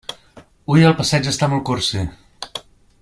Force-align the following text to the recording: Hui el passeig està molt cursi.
Hui 0.71 0.87
el 0.91 0.95
passeig 1.01 1.29
està 1.33 1.51
molt 1.53 1.65
cursi. 1.71 2.07